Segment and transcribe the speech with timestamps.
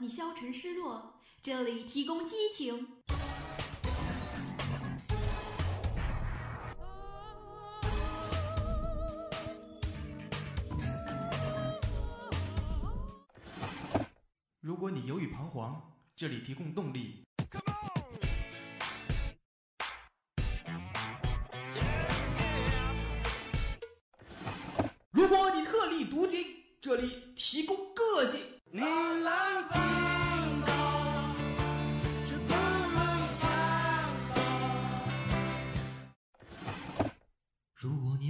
[0.00, 2.88] 你消沉失落，这里提供激情。
[14.60, 17.23] 如果你犹豫彷徨，这里提供动力。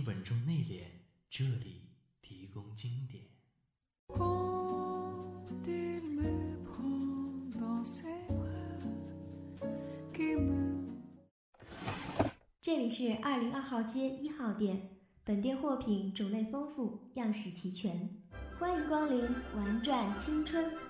[0.06, 0.82] 稳重内敛，
[1.30, 1.80] 这里
[2.20, 3.24] 提供经典。
[12.60, 14.90] 这里是二零二号街一号店，
[15.24, 18.10] 本店货品种类丰富，样式齐全，
[18.59, 19.26] 欢迎光临，
[19.57, 20.84] 玩转青春。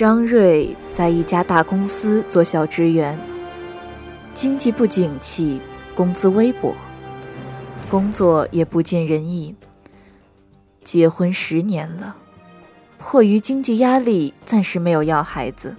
[0.00, 3.18] 张瑞在一家大公司做小职员，
[4.32, 5.60] 经济不景气，
[5.94, 6.74] 工资微薄，
[7.90, 9.54] 工作也不尽人意。
[10.82, 12.16] 结婚十年了，
[12.96, 15.76] 迫于经济压力，暂时没有要孩子。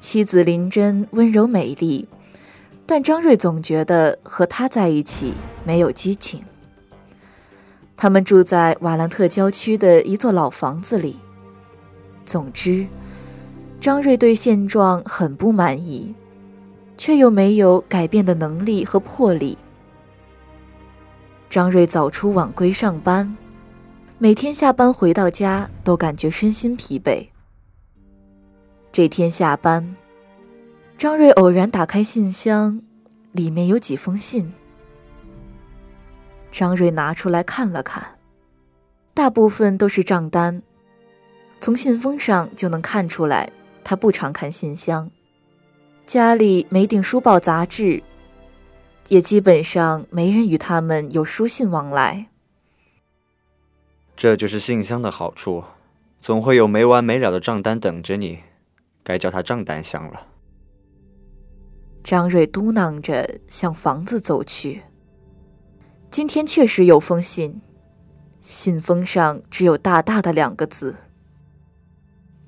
[0.00, 2.08] 妻子林真温柔美丽，
[2.86, 6.42] 但张瑞总觉得和她在一起没有激情。
[7.96, 11.20] 他们住在瓦兰特郊区的一座老房子里。
[12.30, 12.86] 总之，
[13.80, 16.14] 张瑞对现状很不满意，
[16.96, 19.58] 却又没有改变的能力和魄力。
[21.48, 23.36] 张瑞早出晚归上班，
[24.18, 27.26] 每天下班回到家都感觉身心疲惫。
[28.92, 29.96] 这天下班，
[30.96, 32.80] 张瑞偶然打开信箱，
[33.32, 34.52] 里面有几封信。
[36.48, 38.18] 张瑞拿出来看了看，
[39.12, 40.62] 大部分都是账单。
[41.60, 43.52] 从信封上就能看出来，
[43.84, 45.10] 他不常看信箱，
[46.06, 48.02] 家里没订书报杂志，
[49.08, 52.28] 也基本上没人与他们有书信往来。
[54.16, 55.64] 这就是信箱的好处，
[56.20, 58.40] 总会有没完没了的账单等着你，
[59.02, 60.28] 该叫它账单箱了。
[62.02, 64.82] 张瑞嘟囔着向房子走去。
[66.10, 67.60] 今天确实有封信，
[68.40, 70.96] 信封上只有大大的两个字。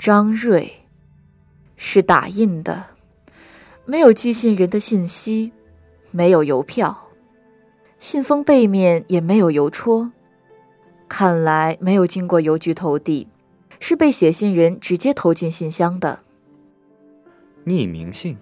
[0.04, 0.88] 张瑞，
[1.76, 2.86] 是打印的，
[3.84, 5.52] 没有寄信人的信息，
[6.10, 7.12] 没有邮票，
[8.00, 10.10] 信封背面也没有邮戳，
[11.08, 13.28] 看来没有经过邮局投递，
[13.78, 16.18] 是被写信人直接投进信箱的。
[17.64, 18.36] 匿名信，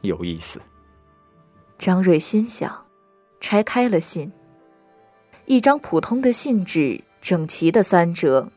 [0.00, 0.60] 有意思。
[1.78, 2.86] 张瑞心想，
[3.38, 4.32] 拆开了信，
[5.44, 8.50] 一张普通的信纸，整齐的三折。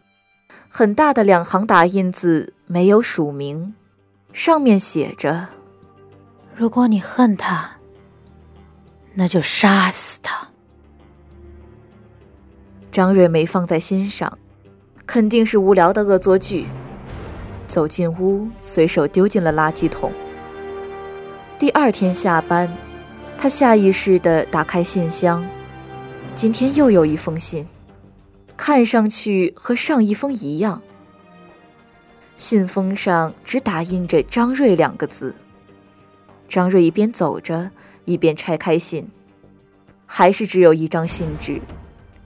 [0.72, 3.74] 很大的两行打印字，没有署名，
[4.32, 5.48] 上面写着
[6.54, 7.78] ：“如果你恨他，
[9.16, 10.50] 那就杀死他。”
[12.92, 14.32] 张瑞没放在心上，
[15.08, 16.68] 肯定是无聊的恶作剧。
[17.68, 20.12] 走进屋，随手丢进了垃圾桶。
[21.58, 22.72] 第二天下班，
[23.40, 25.44] 他下意识地打开信箱，
[26.36, 27.66] 今天又有一封信。
[28.62, 30.82] 看上去和上一封一样，
[32.36, 35.34] 信封上只打印着“张瑞”两个字。
[36.46, 37.72] 张瑞一边走着，
[38.04, 39.10] 一边拆开信，
[40.06, 41.62] 还是只有一张信纸，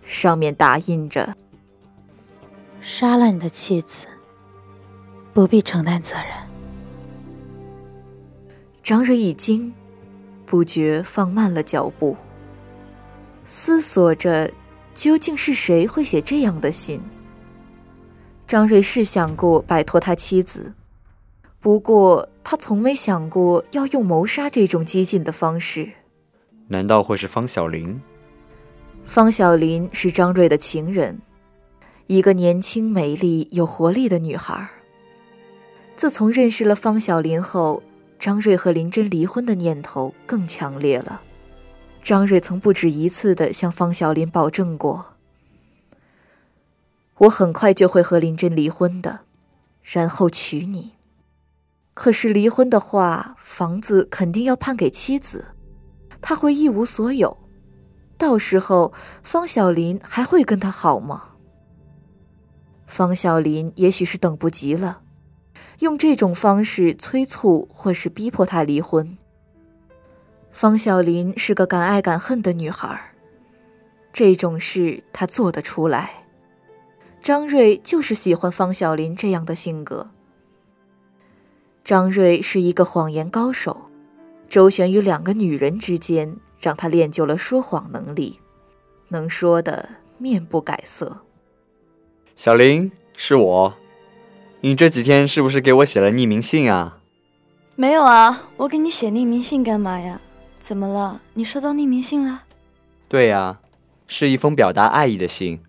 [0.04, 1.36] 上面打印着
[2.82, 4.08] ：“杀了你的妻子，
[5.36, 6.26] 不必承担责任。”
[8.82, 9.72] 张瑞一惊，
[10.48, 12.18] 不觉放慢了脚步，
[13.46, 14.52] 思索着。
[14.94, 17.02] 究竟是谁会写这样的信？
[18.46, 20.74] 张瑞是想过摆脱他妻子，
[21.60, 25.94] 不过他从没想过要用谋杀这种激进的方式。
[26.68, 28.02] 难道会是方小林？
[29.06, 31.22] 方小林是张瑞的情人，
[32.08, 34.70] 一个年轻、美丽、有活力的女孩。
[35.96, 37.82] 自从认识了方小林后，
[38.20, 41.22] 张瑞和林真离婚的念头更强烈了。
[42.04, 45.16] 张瑞曾不止一次地向方小林保证过
[47.20, 49.22] ：“我很快就会和林真离婚的，
[49.82, 50.96] 然后娶你。
[51.94, 55.56] 可是离婚的话，房子肯定要判给妻子，
[56.22, 57.38] 他会一无所有。
[58.18, 58.92] 到时候，
[59.24, 61.36] 方小林还会跟他好吗？”
[62.86, 65.04] 方小林也许是等不及了，
[65.80, 69.18] 用这种方式催促或是逼迫他离婚。
[70.54, 73.12] 方小林是个敢爱敢恨的女孩，
[74.14, 76.28] 这种事她做得出来。
[77.20, 80.12] 张瑞就是喜欢方小林这样的性格。
[81.84, 83.90] 张瑞是一个谎言高手，
[84.48, 88.40] 周旋于两个女人之间，让他练就了说谎能力，
[89.10, 89.90] 能说的
[90.20, 91.22] 面不改色。
[92.36, 93.74] 小林，是我。
[94.62, 97.00] 你这几天是不是给我写了匿名信啊？
[97.76, 100.22] 没有啊，我给你写匿名信干嘛呀？
[100.64, 101.20] 怎么了？
[101.34, 102.44] 你收到匿名信了？
[103.10, 103.60] 对呀，
[104.08, 105.62] 是一封表达爱意的信。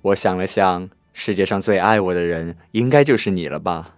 [0.00, 3.96] 我想了想，世界上最爱我的人应该就是你了吧？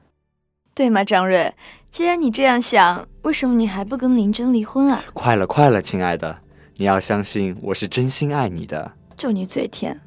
[0.74, 1.54] 对吗，张瑞？
[1.92, 5.00] 既然你这样想，为什么你还不跟林真离婚啊？
[5.14, 6.40] 快了，快了，亲爱的，
[6.74, 8.90] 你要相信我是真心爱你的。
[9.16, 10.00] 就你嘴甜。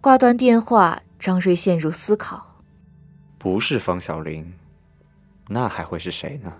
[0.00, 2.56] 挂断电话，张瑞陷入思考。
[3.38, 4.52] 不是方小玲，
[5.46, 6.52] 那还会是谁呢？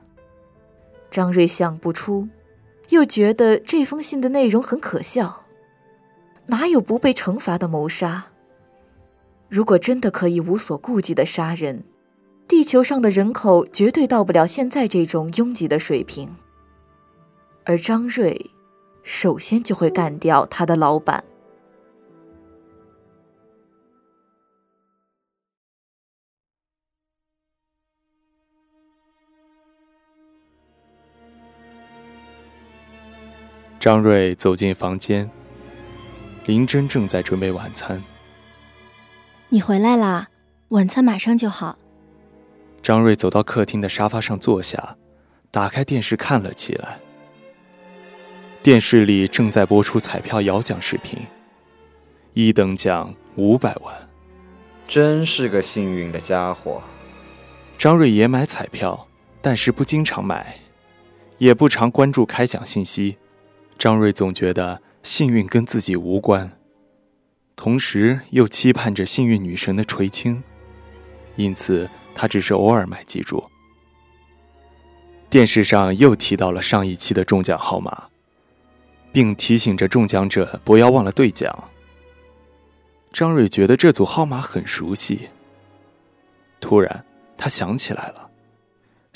[1.10, 2.28] 张瑞想不出，
[2.90, 5.44] 又觉得这封信的内容很可笑。
[6.46, 8.24] 哪有不被惩罚的谋杀？
[9.48, 11.84] 如果真的可以无所顾忌的杀人，
[12.48, 16.28] 地球上的人口绝对到不了现在这种拥挤的水平。
[17.64, 18.50] 而张瑞，
[19.02, 21.24] 首先就会干掉他的老板。
[33.82, 35.28] 张瑞走进房间，
[36.46, 38.00] 林真正在准备晚餐。
[39.48, 40.28] 你回来啦，
[40.68, 41.76] 晚餐马上就好。
[42.80, 44.96] 张瑞走到客厅的沙发上坐下，
[45.50, 47.00] 打开电视看了起来。
[48.62, 51.18] 电视里正在播出彩票摇奖视频，
[52.34, 54.08] 一等奖五百万，
[54.86, 56.80] 真是个幸运的家伙。
[57.76, 59.08] 张瑞也买彩票，
[59.40, 60.60] 但是不经常买，
[61.38, 63.18] 也不常关注开奖信息。
[63.82, 66.52] 张瑞总觉得幸运跟自己无关，
[67.56, 70.44] 同时又期盼着幸运女神的垂青，
[71.34, 73.42] 因此他只是偶尔买记住。
[75.28, 78.06] 电视上又提到了上一期的中奖号码，
[79.10, 81.52] 并提醒着中奖者不要忘了兑奖。
[83.12, 85.30] 张瑞觉得这组号码很熟悉，
[86.60, 87.04] 突然
[87.36, 88.30] 他想起来了，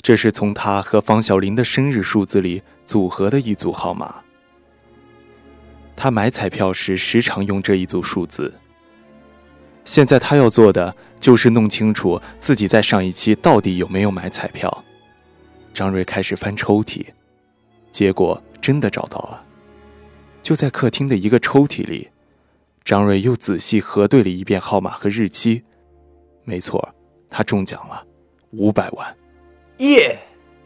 [0.01, 4.23] 这是从他和方小林的生日数字里组合的一组号码。
[5.97, 8.57] 他买彩票时时常用这一组数字。
[9.83, 14.83] 现在他要做的就是弄清楚自己在上一期到底有没有买彩票。
[15.73, 17.05] 张瑞开始翻抽屉，
[17.89, 19.43] 结果真的找到了，
[20.41, 22.09] 就在客厅的一个抽屉里。
[22.83, 25.63] 张瑞又仔细核对了一遍号码和日期，
[26.43, 26.95] 没错，
[27.29, 28.05] 他中奖了，
[28.51, 29.15] 五百万！
[29.79, 30.17] 耶！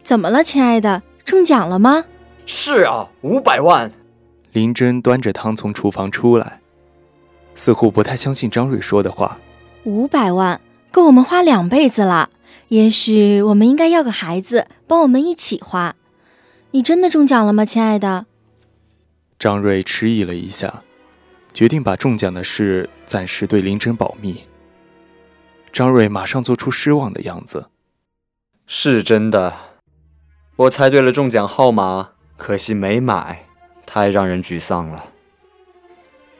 [0.04, 1.02] 怎么了，亲爱的？
[1.26, 2.06] 中奖了吗？
[2.46, 3.92] 是啊，五百万！
[4.52, 6.60] 林真端着汤从厨房出来，
[7.56, 9.40] 似乎不太相信张瑞说的话。
[9.84, 10.60] 五百万
[10.92, 12.30] 够我们花两辈子了，
[12.68, 15.96] 也许我们应该要个孩子帮我们一起花。
[16.72, 18.26] 你真的中奖了吗，亲爱的？
[19.40, 20.84] 张瑞迟疑了一下，
[21.54, 24.44] 决定把中奖的事暂时对林真保密。
[25.72, 27.70] 张瑞马上做出失望的样子。
[28.68, 29.54] 是真的，
[30.58, 33.48] 我猜对了中奖号码，可惜没买。
[33.94, 35.04] 太让人沮丧了。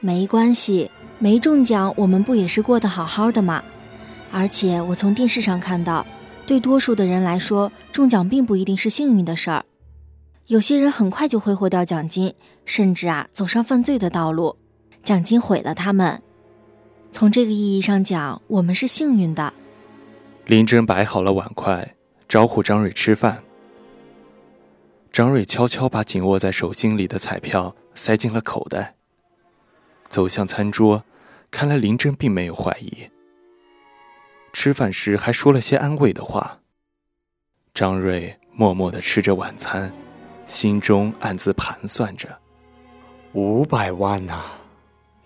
[0.00, 3.62] 没关系，没中奖，我们不也是过得好好的吗？
[4.32, 6.06] 而且我从电视上看到，
[6.46, 9.66] 对多数的人来说，中奖并不一定是幸运的事儿。
[10.46, 14.56] 有些人很快就挥霍掉奖金，甚至啊走上犯罪的道路，
[15.04, 16.22] 奖金毁了他们。
[17.10, 19.52] 从这个意义上讲，我们是幸运的。
[20.46, 21.94] 林真摆好了碗筷，
[22.26, 23.42] 招呼张瑞吃饭。
[25.12, 28.94] 张瑞悄悄把紧握在手心里的彩票塞进了口袋，
[30.08, 31.04] 走向餐桌。
[31.50, 33.10] 看来林真并没有怀疑。
[34.54, 36.60] 吃饭时还说了些安慰的话。
[37.74, 39.92] 张瑞默默地吃着晚餐，
[40.46, 42.40] 心中暗自盘算着：
[43.34, 44.42] 五百万呐！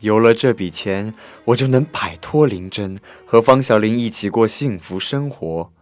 [0.00, 1.14] 有了这笔钱，
[1.44, 5.72] 我就能摆脱林真，和方小玲一起过幸福生活。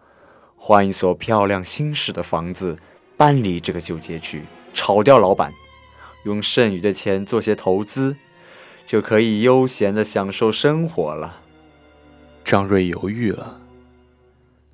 [0.56, 2.78] 换一所漂亮新式的房子，
[3.24, 5.50] 搬离这个旧街区，炒掉老板，
[6.24, 8.18] 用剩余的钱做些投资，
[8.84, 11.40] 就可以悠闲的享受生活了。
[12.44, 13.62] 张瑞犹豫了，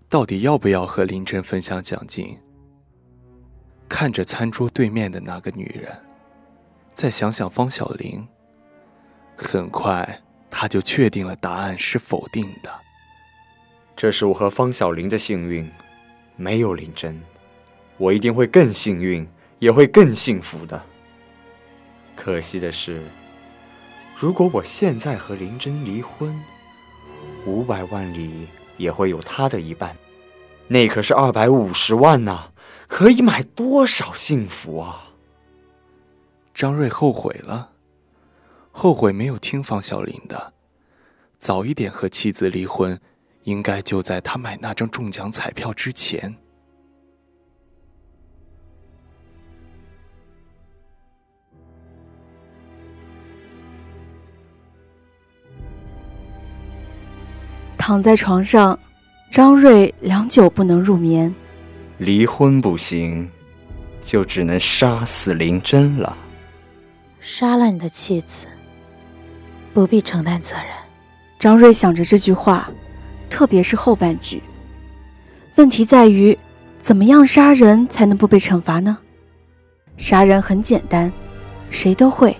[0.08, 2.40] 到底要不要和林真分享奖金？
[3.88, 5.96] 看着餐桌对面的那个女人，
[6.92, 8.26] 再想想方小玲，
[9.36, 12.80] 很快他就确定了答案是否定的。
[13.94, 15.70] 这是我和方小玲的幸运，
[16.34, 17.22] 没有林真，
[18.00, 19.28] 我一定会更幸运，
[19.58, 20.82] 也会更幸福的。
[22.16, 23.04] 可惜的是，
[24.16, 26.34] 如果我现在和林真离婚，
[27.44, 29.94] 五百万里也会有她的一半，
[30.66, 32.52] 那可是二百五十万呐，
[32.88, 35.12] 可以买多少幸福啊！
[36.54, 37.72] 张瑞后悔了，
[38.72, 40.54] 后悔没有听方小玲的，
[41.38, 42.98] 早一点和妻子离婚。
[43.44, 46.36] 应该就在他买那张中奖彩票之前。
[57.90, 58.78] 躺在床上，
[59.32, 61.34] 张瑞良久不能入眠。
[61.98, 63.28] 离婚不行，
[64.04, 66.16] 就只能杀死林真了。
[67.18, 68.46] 杀了你的妻子，
[69.74, 70.66] 不必承担责任。
[71.36, 72.70] 张瑞想着这句话。
[73.28, 74.40] 特别是后半句，
[75.56, 76.38] 问题在于，
[76.80, 78.98] 怎么样杀人才能不被惩罚呢？
[79.96, 81.12] 杀人很简单，
[81.70, 82.36] 谁都会。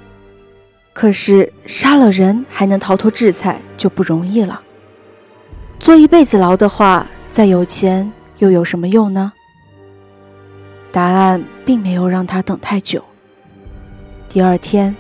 [0.93, 4.63] 可是杀了人还能逃脱制裁就不容易了。
[5.81, 9.33] 坐一辈子牢的话，再有钱又有什么用呢？
[10.93, 13.03] 答案并没有让他等太久。
[14.29, 14.95] 第二天，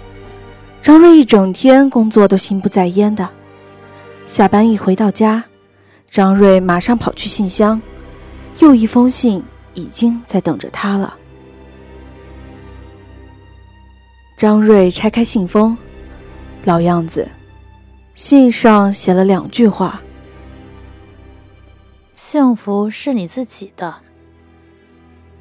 [0.81, 3.29] 张瑞一整天工作都心不在焉的，
[4.27, 5.45] 下班一回到家。
[6.09, 7.81] 张瑞马上跑去信箱，
[8.61, 9.45] 又一封信
[9.75, 11.15] 已经在等着他了。
[14.37, 15.77] 张瑞拆开信封，
[16.65, 17.29] 老样子，
[18.15, 20.03] 信上写了两句话
[22.23, 23.95] ：“幸福是你自己的，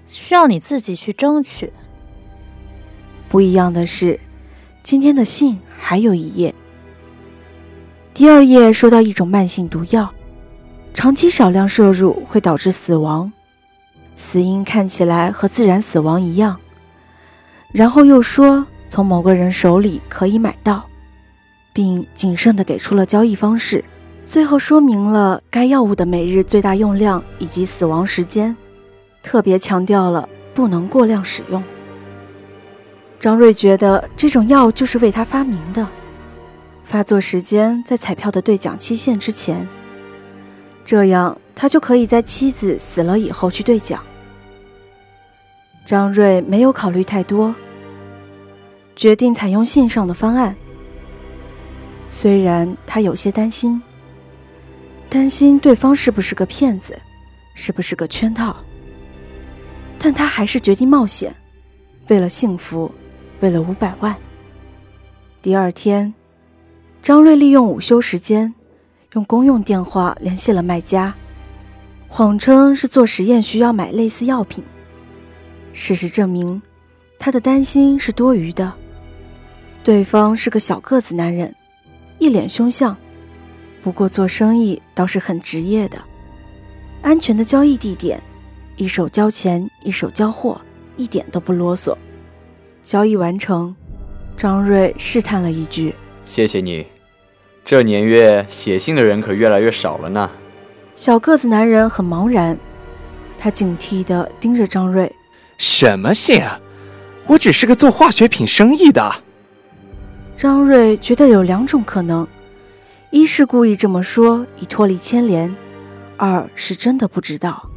[0.07, 1.73] 需要你自己去争取。”
[3.27, 4.17] 不一样的是，
[4.81, 6.55] 今天的信还有一页，
[8.13, 10.09] 第二页说到一种慢性毒药。
[10.93, 13.29] 长期少量摄入会导致死亡，
[14.15, 16.57] 死因看起来和自然死亡一样。
[17.73, 20.87] 然后又说从某个人手里可以买到，
[21.73, 23.83] 并谨慎地给出了交易方式，
[24.29, 28.55] 最后说明了该药物的每日最大用量以及死亡时间，
[29.23, 31.63] 特别强调了不能过量使用。
[33.19, 35.87] 张瑞觉得这种药就是为他发明的，
[36.83, 39.67] 发作时间在彩票的兑奖期限之前。
[40.85, 44.05] 这样，他就可以在妻子死了以后去兑奖。
[45.87, 47.55] 张瑞没有考虑太多，
[48.95, 50.55] 决定采用信上的方案。
[52.09, 53.81] 虽然他有些担心，
[55.09, 56.97] 担心对方是不是个骗子，
[57.55, 58.55] 是不是个圈套，
[59.97, 61.35] 但他还是决定冒险，
[62.09, 62.93] 为了幸福，
[63.39, 64.15] 为了五百万。
[65.41, 66.13] 第二天，
[67.01, 68.53] 张瑞利用午休时间。
[69.13, 71.15] 用公用电话联系了卖家，
[72.07, 74.63] 谎称是做实验需要买类似药品。
[75.73, 76.61] 事实证明，
[77.17, 78.71] 他的担心是多余的。
[79.83, 81.55] 对方是个小个子男人，
[82.19, 82.95] 一脸凶相，
[83.81, 85.97] 不过做生意倒是很职业的。
[87.01, 88.21] 安全的交易地点，
[88.75, 90.59] 一手交钱一手交货，
[90.97, 91.95] 一点都不啰嗦。
[92.81, 93.75] 交易完成，
[94.35, 95.95] 张瑞试探了一句
[96.25, 96.85] ：“谢谢你。”
[97.63, 100.29] 这年月写信的人可越来越少了呢。
[100.95, 102.57] 小个子男人很茫然，
[103.37, 105.13] 他警惕地盯着张瑞
[105.57, 106.59] ：“什么信啊？
[107.27, 109.23] 我只是个做化学品生意的。”
[110.35, 112.27] 张瑞觉得有两种可能：
[113.11, 115.53] 一是故意这么说以脱离牵连；
[116.17, 117.69] 二是真的不知道。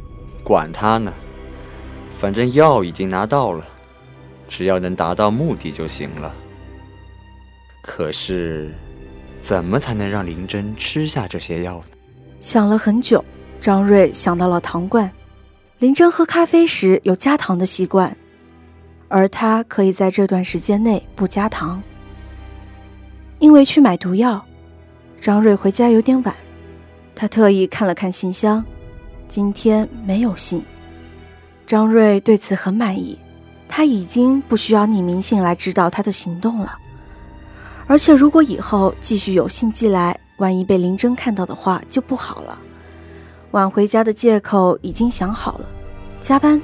[0.43, 1.13] 管他呢，
[2.11, 3.65] 反正药已经拿到了，
[4.47, 6.33] 只要能达到目的就行了。
[7.81, 8.73] 可是。
[9.41, 11.97] 怎么才能让林真吃下这些药呢？
[12.39, 13.21] 想了很久，
[13.59, 15.11] 张瑞想到了糖罐。
[15.79, 18.15] 林真喝咖啡时有加糖的习惯，
[19.09, 21.83] 而他可以在这段时间内不加糖。
[23.39, 24.45] 因为去买毒药，
[25.23, 26.35] 张瑞回家有点晚，
[27.15, 28.61] 他特意看了看信箱，
[29.29, 30.61] 今天没有信。
[31.65, 33.17] 张瑞对此很满意，
[33.69, 36.77] 他已经不需要匿名信来知道他的行动了。
[37.87, 42.59] 而且，如果以后继续有信寄来，万一被林真看到的话，就不好了。
[43.51, 45.65] 晚回家的借口已经想好了，
[46.19, 46.61] 加班。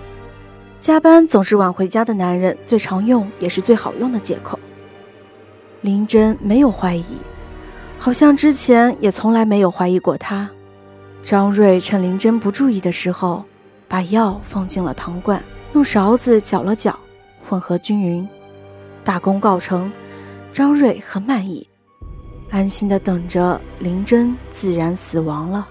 [0.82, 4.60] 加班总是晚回家的男人最常用也是最好用的借口。
[5.80, 7.06] 林真没有怀疑，
[8.00, 10.50] 好像之前也从来没有怀疑过他。
[11.22, 13.44] 张瑞趁林真不注意的时候，
[13.90, 16.98] 把药放进了糖罐，用勺子搅了搅，
[17.48, 18.28] 混合均匀。
[19.04, 19.92] 大功告成，
[20.54, 21.68] 张瑞很满意，
[22.50, 25.68] 安心的等着林真自然死亡了。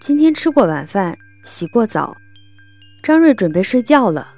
[0.00, 2.16] 今天吃过晚饭，洗过澡，
[3.02, 4.36] 张瑞准备睡觉了。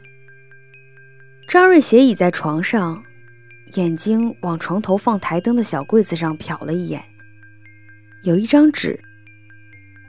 [1.47, 3.05] 张瑞斜倚在床上，
[3.75, 7.05] 眼睛往床头放台灯的小柜子上瞟了一眼，
[8.23, 8.99] 有一张纸，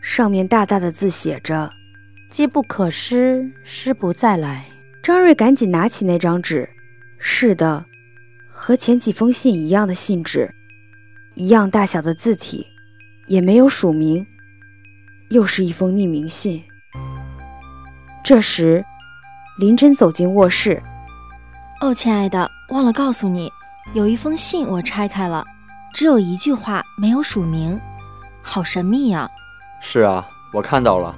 [0.01, 1.69] 上面大大的字写着
[2.31, 4.67] “机不可失，失不再来”。
[5.03, 6.69] 张瑞赶紧拿起那张纸，
[7.19, 7.83] 是的，
[8.47, 10.55] 和前几封信一样的信纸，
[11.33, 12.67] 一样大小的字体，
[13.27, 14.25] 也没有署名。
[15.31, 16.63] 又是一封匿名信。
[18.23, 18.85] 这时，
[19.59, 20.83] 林真走进卧室。
[21.79, 23.51] 哦，亲爱的，忘了告诉你，
[23.93, 25.43] 有一封信我拆开了，
[25.93, 27.79] 只有一句话，没有署名，
[28.41, 29.29] 好神秘呀。
[29.79, 31.15] 是啊，我看到了。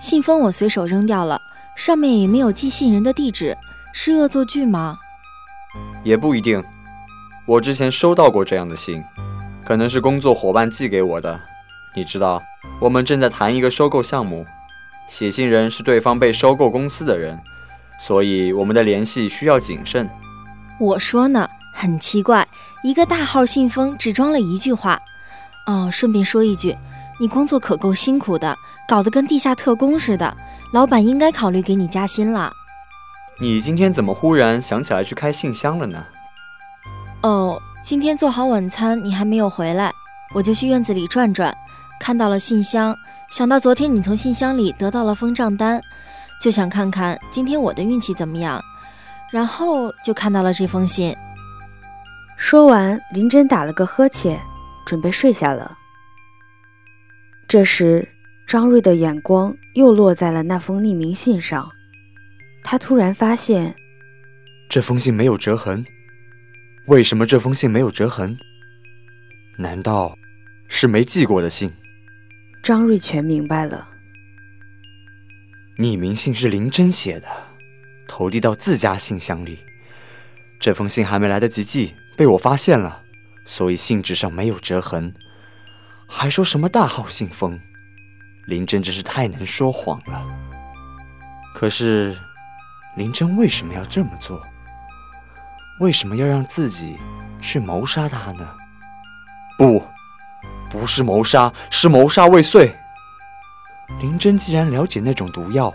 [0.00, 1.40] 信封我随手扔掉了，
[1.76, 3.56] 上面也没有寄信人的地址，
[3.92, 4.98] 是恶作剧吗？
[6.04, 6.62] 也不一定。
[7.46, 9.04] 我之前收到过这样的信，
[9.64, 11.40] 可能是工作伙伴寄给我的。
[11.96, 12.40] 你知道。
[12.80, 14.44] 我们正在谈一个收购项目，
[15.08, 17.38] 写信人是对方被收购公司的人，
[17.98, 20.08] 所以我们的联系需要谨慎。
[20.78, 22.46] 我说呢，很奇怪，
[22.82, 25.00] 一个大号信封只装了一句话。
[25.66, 26.76] 哦，顺便说一句，
[27.18, 28.54] 你工作可够辛苦的，
[28.86, 30.36] 搞得跟地下特工似的，
[30.72, 32.52] 老板应该考虑给你加薪了。
[33.38, 36.04] 你今天怎么忽然想起来去开信箱了呢？
[37.22, 39.90] 哦，今天做好晚餐，你还没有回来，
[40.34, 41.56] 我就去院子里转转。
[42.04, 42.94] 看到了信箱，
[43.30, 45.80] 想到昨天你从信箱里得到了封账单，
[46.38, 48.62] 就想看看今天我的运气怎么样，
[49.32, 51.16] 然后就看到了这封信。
[52.36, 54.38] 说完，林真打了个呵欠，
[54.84, 55.78] 准备睡下了。
[57.48, 58.06] 这时，
[58.46, 61.72] 张瑞的眼光又落在了那封匿名信上，
[62.62, 63.74] 他突然发现，
[64.68, 65.82] 这封信没有折痕。
[66.84, 68.36] 为什么这封信没有折痕？
[69.56, 70.18] 难道
[70.68, 71.72] 是没寄过的信？
[72.64, 73.86] 张瑞全明白了，
[75.76, 77.28] 匿名信是林真写的，
[78.08, 79.58] 投递到自家信箱里。
[80.58, 83.02] 这封信还没来得及寄，被我发现了，
[83.44, 85.12] 所以信纸上没有折痕。
[86.08, 87.60] 还说什么大号信封，
[88.46, 90.24] 林真真是太能说谎了。
[91.54, 92.16] 可是，
[92.96, 94.42] 林真为什么要这么做？
[95.80, 96.96] 为什么要让自己
[97.42, 98.56] 去谋杀他呢？
[99.58, 99.86] 不。
[100.74, 102.74] 不是谋杀，是谋杀未遂。
[104.00, 105.72] 林真既然了解那种毒药，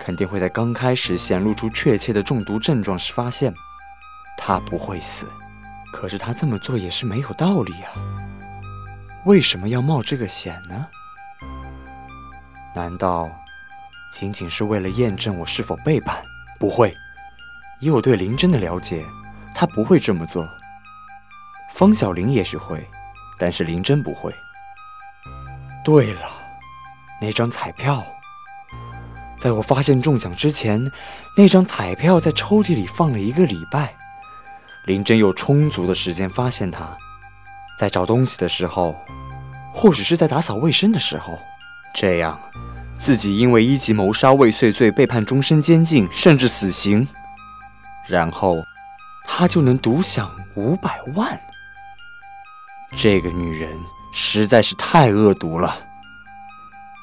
[0.00, 3.54] 肯定会在刚开始显露出确切的中毒症状时发现。
[4.36, 5.28] 他不会死，
[5.92, 7.94] 可是他这么做也是没有道理啊。
[9.26, 10.88] 为什么要冒这个险呢？
[12.74, 13.30] 难道
[14.12, 16.20] 仅仅是为了验证我是否背叛？
[16.58, 16.92] 不会，
[17.78, 19.06] 以我对林真的了解，
[19.54, 20.44] 他不会这么做。
[21.70, 22.84] 方小玲也许会。
[23.42, 24.32] 但是林真不会。
[25.84, 26.20] 对了，
[27.20, 28.00] 那张彩票，
[29.36, 30.80] 在我发现中奖之前，
[31.36, 33.96] 那张彩票在抽屉里放了一个礼拜。
[34.86, 36.96] 林真有充足的时间发现它，
[37.76, 38.94] 在找东西的时候，
[39.74, 41.36] 或许是在打扫卫生的时候，
[41.96, 42.38] 这样
[42.96, 47.08] 自己因为一级谋杀未遂罪被判终身监禁，甚至死刑，
[48.06, 48.62] 然后
[49.24, 51.40] 他就能独享五百万。
[52.94, 53.70] 这个女人
[54.12, 55.74] 实在是太恶毒了。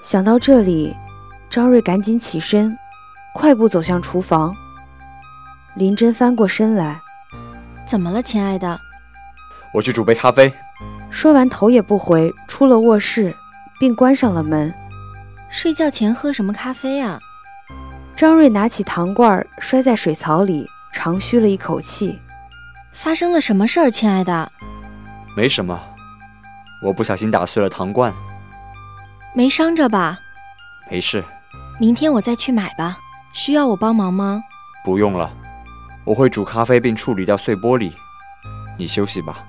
[0.02, 0.96] 想到这里，
[1.50, 2.78] 张瑞赶紧起身，
[3.34, 4.56] 快步走向厨房。
[5.76, 7.02] 林真翻过身来
[7.88, 8.80] ：“怎么了，亲爱的？”
[9.74, 10.54] 我去煮杯咖啡。
[11.10, 13.36] 说完，头也不回出了卧室，
[13.80, 14.74] 并关上了门。
[15.50, 17.20] 睡觉前喝什么咖啡啊？
[18.16, 22.22] 张瑞拿起糖罐，摔在水槽里，长吁了一口气。
[22.94, 24.52] 发生了什么事儿，亲爱的？
[25.40, 25.80] 没什么，
[26.84, 28.14] 我不小心打碎了糖罐，
[29.34, 30.20] 没伤着吧？
[30.92, 31.24] 没事，
[31.80, 32.98] 明天我再去买吧。
[33.32, 34.44] 需要我帮忙吗？
[34.84, 35.32] 不用了，
[36.04, 37.94] 我会煮咖啡并处理掉碎玻璃。
[38.78, 39.46] 你休息吧。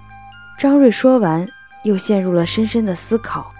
[0.56, 1.44] 张瑞说完，
[1.82, 3.52] 又陷入了深深的思考。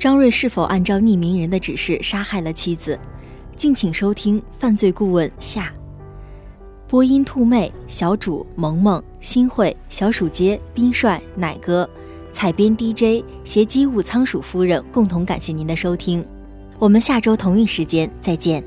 [0.00, 2.98] 张瑞是否按照匿名人的指示杀害了妻子？
[3.54, 5.70] 敬请收听《犯罪顾问》下。
[6.88, 11.86] 播音：兔妹、小主、萌萌、新慧、小鼠街、冰帅、奶哥，
[12.32, 16.24] 采编 DJ 携机务仓鼠夫人共同感谢您的收听，
[16.78, 18.64] 我们下周同一时间再见。